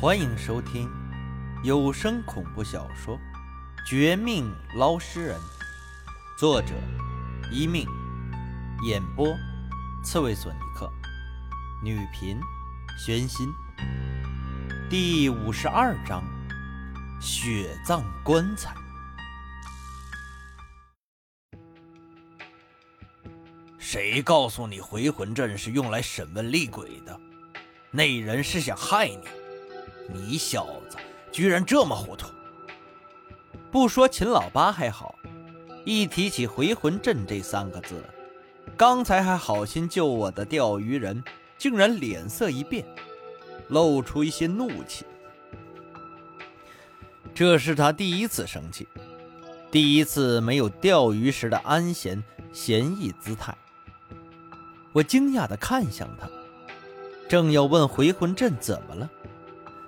[0.00, 0.88] 欢迎收听
[1.64, 3.16] 有声恐怖小说
[3.84, 5.36] 《绝命捞尸人》，
[6.38, 6.68] 作者：
[7.50, 7.84] 一命，
[8.84, 9.36] 演播：
[10.04, 10.88] 刺猬索尼克，
[11.82, 12.38] 女频：
[12.96, 13.52] 玄心。
[14.88, 16.22] 第五十二章：
[17.20, 18.72] 血葬棺材。
[23.80, 27.20] 谁告诉你回魂阵是用来审问厉鬼的？
[27.90, 29.24] 那人是想害你，
[30.08, 30.96] 你小子
[31.30, 32.28] 居然这么糊涂！
[33.70, 35.14] 不说秦老八还好，
[35.84, 38.02] 一提起回魂阵这三个字，
[38.76, 41.22] 刚才还好心救我的钓鱼人，
[41.58, 42.84] 竟然脸色一变，
[43.68, 45.04] 露出一些怒气。
[47.34, 48.88] 这是他第一次生气，
[49.70, 53.54] 第一次没有钓鱼时的安闲闲逸姿态。
[54.92, 56.28] 我惊讶地看向他。
[57.28, 59.10] 正要问回魂阵怎么了，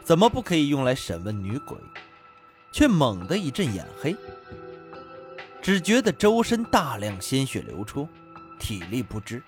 [0.02, 1.77] 怎么不可以用来审问女鬼，
[2.72, 4.16] 却猛地一阵眼黑，
[5.62, 8.09] 只觉得周身大量鲜血流出，
[8.59, 9.42] 体力不支，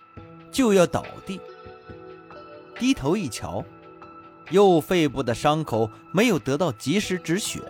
[0.51, 1.41] 就要倒地。
[2.79, 3.65] 低头一瞧，
[4.51, 7.61] 右肺部的伤口没有得到及时止血，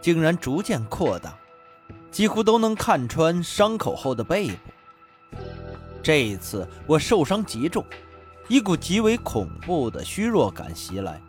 [0.00, 1.36] 竟然逐渐扩大，
[2.10, 5.38] 几乎都能看穿伤口后的背部。
[6.02, 7.84] 这一次我受伤极重。
[8.48, 11.20] 一股极为恐怖的虚弱感袭来，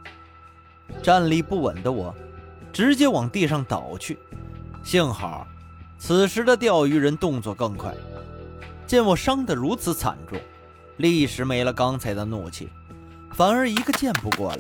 [1.02, 2.14] 站立不稳的我
[2.72, 4.18] 直接往地上倒去。
[4.84, 5.48] 幸好，
[5.98, 7.94] 此时的钓鱼人动作更快，
[8.86, 10.40] 见我伤得如此惨重，
[10.98, 12.70] 立时没了刚才的怒气，
[13.34, 14.58] 反而一个箭步过来，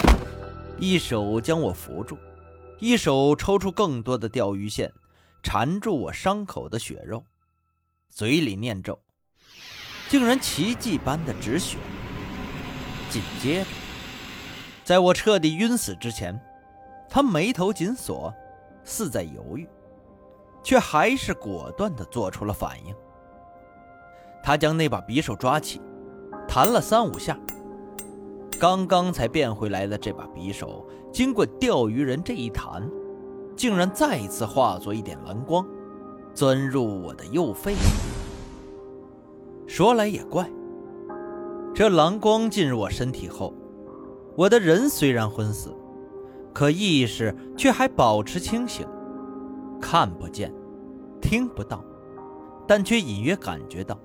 [0.78, 2.17] 一手将我扶住，
[2.80, 4.92] 一手抽出更多的钓鱼线，
[5.42, 7.23] 缠住我伤口的血肉，
[8.09, 9.00] 嘴里念咒，
[10.09, 11.78] 竟然奇迹般的止血。
[13.09, 13.67] 紧接着，
[14.88, 16.39] 在我彻底晕死之前，
[17.09, 18.33] 他眉头紧锁，
[18.85, 19.67] 似在犹豫，
[20.63, 22.95] 却还是果断地做出了反应。
[24.42, 25.81] 他将那把匕首抓起，
[26.47, 27.37] 弹了三五下，
[28.58, 32.89] 刚刚才变回来的这把匕首，经过钓鱼人这一弹，
[33.58, 35.67] 竟然再一次化作一点蓝光，
[36.33, 37.76] 钻入我的右肺。
[39.67, 40.49] 说来也怪。
[41.76, 43.53] 这蓝光进入我身体后，
[44.37, 45.75] 我的人虽然昏死，
[46.53, 48.86] 可意识却还保持清醒，
[49.81, 50.53] 看不见，
[51.20, 51.83] 听不到，
[52.67, 53.99] 但却隐约感觉到，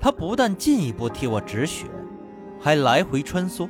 [0.00, 1.84] 他不但进一步替我止血，
[2.58, 3.68] 还来回穿梭，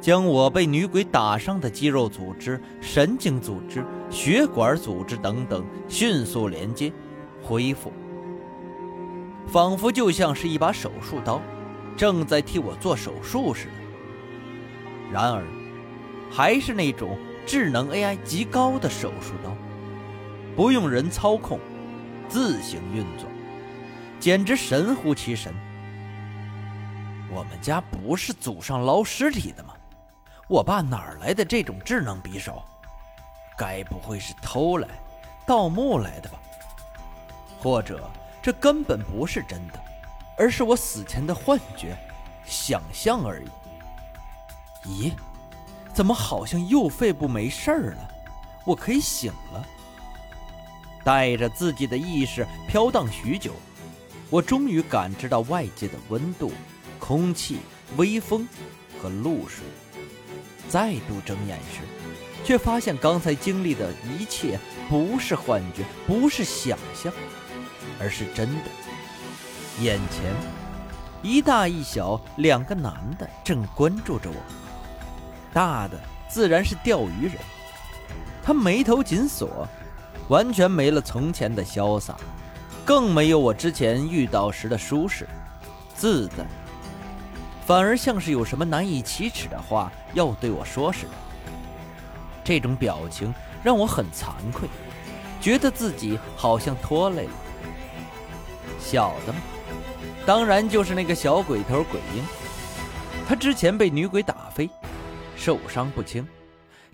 [0.00, 6.92] 将我被女鬼打伤的肌肉组织、神经组织、血管组织等等迅速连接、
[7.40, 7.92] 恢复，
[9.46, 11.40] 仿佛就像是一把手术刀。
[11.96, 13.72] 正在替我做手术似的，
[15.12, 15.44] 然而，
[16.30, 19.56] 还是那种智能 AI 极高的手术刀，
[20.54, 21.58] 不用人操控，
[22.28, 23.28] 自行运作，
[24.20, 25.52] 简直神乎其神。
[27.32, 29.74] 我们家不是祖上捞尸体的吗？
[30.48, 32.62] 我爸哪来的这种智能匕首？
[33.56, 34.88] 该不会是偷来、
[35.46, 36.38] 盗墓来的吧？
[37.58, 38.08] 或者，
[38.40, 39.80] 这根本不是真的？
[40.38, 41.96] 而是我死前的幻觉、
[42.44, 43.48] 想象而已。
[44.84, 45.12] 咦，
[45.92, 48.08] 怎么好像右肺部没事儿了？
[48.64, 49.66] 我可以醒了。
[51.02, 53.52] 带着自己的意识飘荡许久，
[54.28, 56.52] 我终于感知到外界的温度、
[56.98, 57.60] 空气、
[57.96, 58.46] 微风
[59.00, 59.64] 和露水。
[60.68, 61.80] 再度睁眼时，
[62.44, 64.58] 却发现刚才经历的一切
[64.88, 67.12] 不是幻觉，不是想象，
[67.98, 68.64] 而是真的。
[69.80, 70.32] 眼前，
[71.22, 74.36] 一大一小两个男的正关注着我。
[75.52, 77.34] 大的自然是钓鱼人，
[78.42, 79.66] 他眉头紧锁，
[80.28, 82.16] 完全没了从前的潇洒，
[82.84, 85.26] 更没有我之前遇到时的舒适
[85.94, 86.46] 自在，
[87.66, 91.12] 反而像是有什么难以启齿的话要对我说似的。
[92.44, 93.32] 这种表情
[93.62, 94.68] 让我很惭愧，
[95.40, 97.32] 觉得自己好像拖累了
[98.78, 99.40] 小的吗？
[100.24, 102.24] 当然就是那个小鬼头鬼婴，
[103.28, 104.68] 他之前被女鬼打飞，
[105.40, 106.22] 受伤不轻，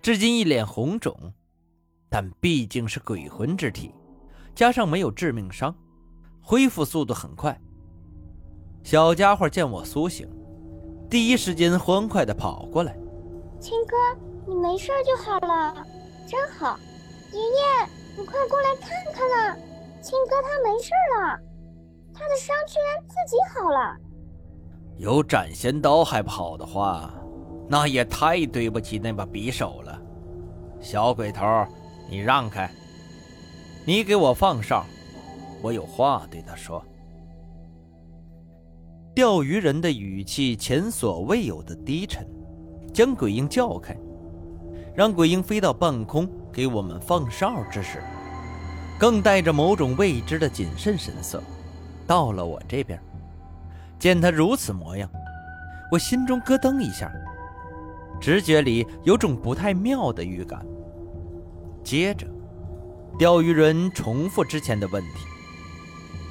[0.01, 1.33] 至今一脸红肿，
[2.09, 3.93] 但毕竟是鬼魂之体，
[4.55, 5.75] 加上没有致命伤，
[6.41, 7.61] 恢复速度很快。
[8.85, 10.29] 小家伙见我苏醒，
[11.11, 12.97] 第一时间欢快地跑过来
[13.59, 13.97] ：“青哥，
[14.47, 15.85] 你没事就好了，
[16.29, 16.79] 真好。
[17.33, 19.57] 爷爷，你快过来看看啦，
[20.01, 21.37] 青哥他没事了。”
[22.15, 23.97] 他的伤居然自己好了，
[24.99, 27.13] 有斩仙刀还不好的话，
[27.69, 30.01] 那也太对不起那把匕首了。
[30.81, 31.45] 小鬼头，
[32.09, 32.71] 你让开，
[33.85, 34.85] 你给我放哨，
[35.63, 36.85] 我有话对他说。
[39.15, 42.27] 钓鱼人的语气前所未有的低沉，
[42.93, 43.97] 将鬼婴叫开，
[44.95, 48.03] 让鬼婴飞到半空给我们放哨之时，
[48.99, 51.43] 更带着某种未知的谨慎神色，
[52.07, 53.01] 到了我这边。
[53.99, 55.11] 见他如此模样，
[55.91, 57.11] 我心中咯噔一下，
[58.21, 60.65] 直觉里有种不太妙的预感。
[61.85, 62.27] 接着，
[63.19, 65.27] 钓鱼人重复之前的问题，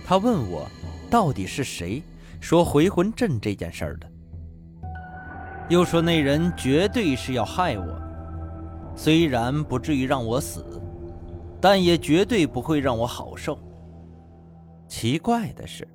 [0.05, 0.67] 他问我
[1.09, 2.03] 到底是谁
[2.39, 4.11] 说回魂阵这件事儿的，
[5.69, 8.01] 又说那人绝对是要害我，
[8.95, 10.81] 虽然不至于让我死，
[11.61, 13.57] 但也绝对不会让我好受。
[14.87, 15.87] 奇怪的是。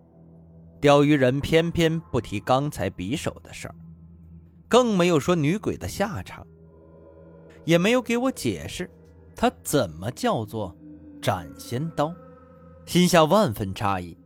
[0.81, 3.75] 钓鱼人偏偏不提刚才匕首的事儿，
[4.71, 6.47] 更没有说女鬼的下场，
[7.65, 8.89] 也没有给我解释
[9.35, 10.77] 他怎么叫做
[11.21, 12.15] 斩仙刀，
[12.87, 14.17] 心下万分诧异。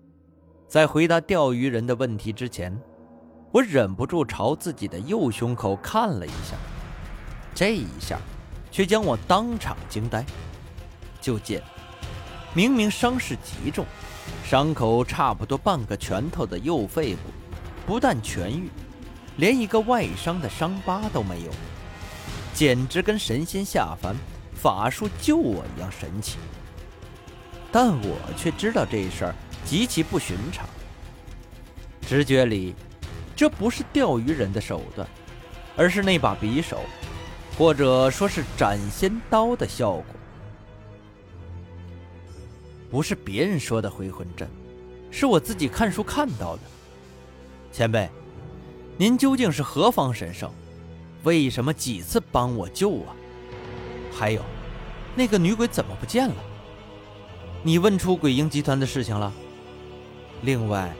[0.69, 2.79] 在回答钓鱼人的问题之前，
[3.53, 6.57] 我忍不住朝自己的右胸口看了一下，
[7.55, 8.21] 这一下
[8.71, 10.23] 却将我当场惊呆。
[11.23, 11.63] 就见，
[12.53, 13.87] 明明伤势极重。
[14.45, 17.21] 伤口差不多半个拳头的右肺部，
[17.87, 18.69] 不但痊愈，
[19.37, 21.51] 连一个外伤的伤疤都没有，
[22.53, 24.15] 简直跟神仙下凡
[24.55, 26.39] 法术救我一样神奇。
[27.73, 29.35] 但我却知道这事儿
[29.65, 30.69] 极其不寻常，
[32.03, 32.75] 直觉里，
[33.35, 35.09] 这不是钓鱼人的手段，
[35.77, 36.83] 而是那把匕首，
[37.59, 40.05] 或者说是斩仙刀的效果。
[42.89, 44.49] 不是别人说的回魂阵，
[45.11, 46.63] 是我自己看书看到的。
[47.73, 48.09] 前辈，
[48.97, 50.49] 您究竟是何方神圣？
[51.25, 53.17] 为什么几次帮我救啊？
[54.13, 54.41] 还有，
[55.17, 56.35] 那个女鬼怎么不见了？
[57.65, 59.33] 你问出鬼婴集团的事情了？
[60.43, 60.93] 另外，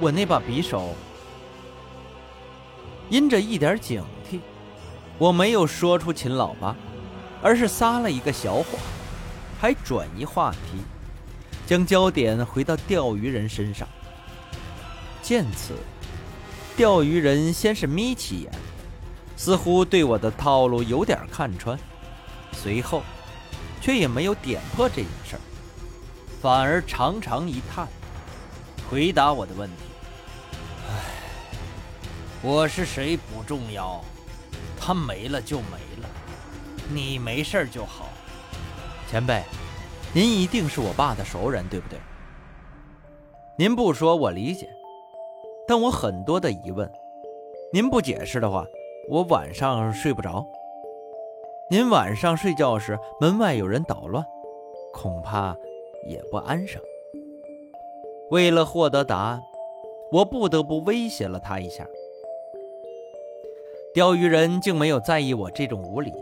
[0.00, 0.94] 我那把匕首……
[3.10, 4.40] 因着一点警惕，
[5.18, 6.74] 我没有说出秦老八，
[7.42, 8.80] 而是撒了一个小谎，
[9.60, 10.82] 还转移话题。
[11.66, 13.86] 将焦点回到钓鱼人身上。
[15.20, 15.74] 见此，
[16.76, 18.52] 钓鱼人先是眯起眼，
[19.36, 21.78] 似乎对我的套路有点看穿，
[22.52, 23.02] 随后，
[23.80, 25.40] 却也没有点破这件事儿，
[26.42, 27.86] 反而长长一叹，
[28.90, 29.76] 回答我的问题
[30.90, 30.94] ：“唉，
[32.42, 34.04] 我是谁不重要，
[34.76, 36.08] 他没了就没了，
[36.88, 38.08] 你没事就好，
[39.08, 39.42] 前辈。”
[40.12, 41.98] 您一定是我爸的熟人，对不对？
[43.56, 44.68] 您不说我理解，
[45.66, 46.90] 但我很多的疑问，
[47.72, 48.66] 您不解释的话，
[49.08, 50.46] 我晚上睡不着。
[51.70, 54.24] 您晚上睡觉时门外有人捣乱，
[54.92, 55.56] 恐怕
[56.06, 56.80] 也不安生。
[58.30, 59.42] 为了获得答案，
[60.12, 61.86] 我不得不威胁了他一下。
[63.94, 66.12] 钓鱼人竟没有在意我这种无礼，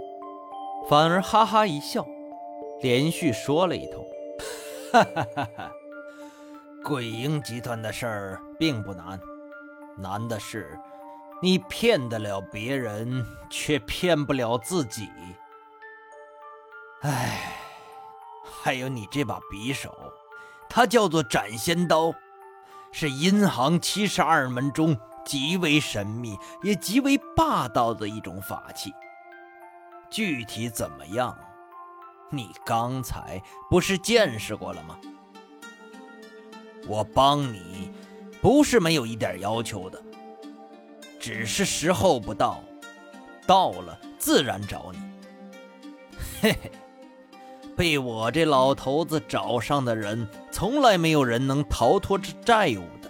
[0.88, 2.06] 反而哈哈一笑。
[2.80, 4.04] 连续说了一通，
[4.92, 5.72] 哈哈哈哈！
[6.84, 9.20] 鬼婴集团的事儿并不难，
[9.96, 10.78] 难的是
[11.40, 15.08] 你骗得了别人，却骗不了自己。
[17.02, 17.52] 唉，
[18.44, 19.92] 还有你这把匕首，
[20.68, 22.12] 它叫做斩仙刀，
[22.92, 28.92] 是阴行七十二门中极为神秘也极为霸道的一种法器。
[30.10, 31.36] 具体怎么样？
[32.30, 34.96] 你刚才不是见识过了吗？
[36.86, 37.92] 我帮你，
[38.42, 40.02] 不是没有一点要求的，
[41.20, 42.60] 只是时候不到，
[43.46, 44.98] 到了自然找你。
[46.42, 46.72] 嘿嘿，
[47.76, 53.08] 被我这老头子找上的人，从来没有人能逃脱这债务的。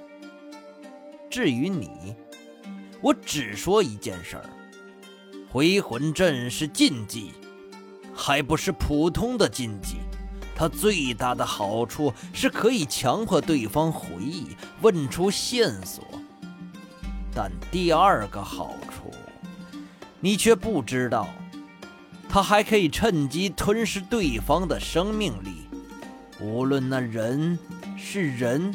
[1.31, 2.15] 至于你，
[3.01, 4.45] 我只说一件事儿：
[5.51, 7.33] 回魂阵是禁忌。
[8.15, 9.97] 还不是普通的禁忌，
[10.55, 16.05] 它最大的好处是可以强迫对方回忆，问出线索。
[17.35, 19.11] 但第二个好处，
[20.21, 21.29] 你却不知道，
[22.29, 25.67] 它还可以趁机吞噬对方的生命力，
[26.41, 27.59] 无论那人
[27.97, 28.75] 是人，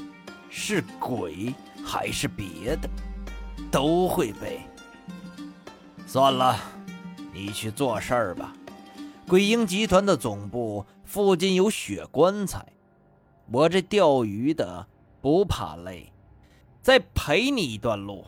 [0.50, 1.53] 是鬼，
[1.86, 2.89] 还是别的，
[3.69, 4.62] 都会被。
[6.07, 6.57] 算了，
[7.31, 8.53] 你去做事儿吧。
[9.27, 12.65] 鬼婴集团的总部附近有雪棺材，
[13.49, 14.85] 我这钓鱼的
[15.21, 16.11] 不怕累，
[16.81, 18.25] 再陪你一段路，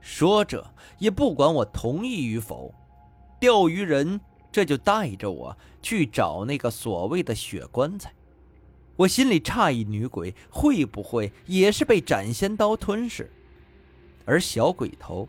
[0.00, 2.72] 说着，也不管我同意与否，
[3.40, 4.20] 钓鱼人
[4.52, 8.14] 这就带着我去找那个所谓的血棺材。
[8.94, 13.28] 我心里诧异，女鬼会不会也是被斩仙刀吞噬？
[14.24, 15.28] 而小鬼头，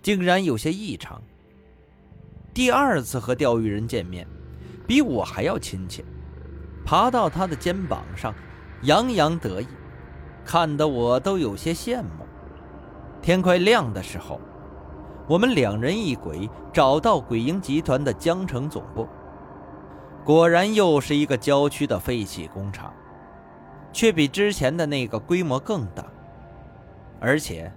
[0.00, 1.20] 竟然有些异常。
[2.54, 4.24] 第二次和钓鱼人见面，
[4.88, 6.02] 比我还要亲切，
[6.82, 8.34] 爬到他的肩膀上，
[8.82, 9.68] 洋洋得意，
[10.46, 12.26] 看得我都有些羡慕。
[13.20, 14.40] 天快亮的时候，
[15.28, 19.06] 我们两人一鬼找到鬼婴集团的江城总部。
[20.24, 22.90] 果然又是一个郊区的废弃工厂，
[23.92, 26.02] 却比之前的那个规模更大。
[27.20, 27.70] 而且，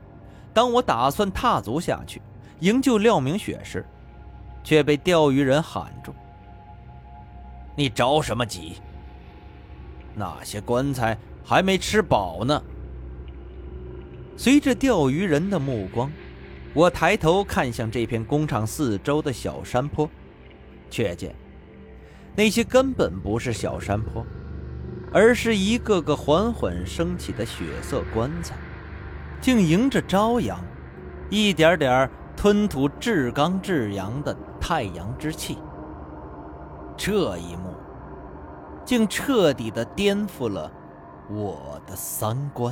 [0.53, 2.21] 当我打算踏足下去
[2.59, 3.85] 营救廖明雪时，
[4.63, 6.13] 却被钓鱼人喊住
[7.75, 8.75] ：“你着什么急？
[10.15, 12.61] 那些棺材还没吃饱呢。”
[14.37, 16.11] 随着钓鱼人的目光，
[16.73, 20.09] 我抬头看向这片工厂四周的小山坡，
[20.89, 21.35] 却见。
[22.35, 24.25] 那些根本不是小山坡，
[25.11, 28.55] 而是一个个缓缓升起的血色棺材，
[29.41, 30.59] 竟迎着朝阳，
[31.29, 35.57] 一点点吞吐至刚至阳的太阳之气。
[37.03, 37.73] 这一幕，
[38.85, 40.71] 竟彻底的颠覆了
[41.31, 42.71] 我的三观。